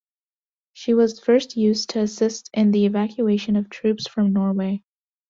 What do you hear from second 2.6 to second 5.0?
the evacuation of troops from Norway.